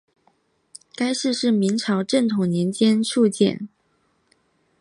[0.95, 3.69] 该寺是明朝正统年间敕建。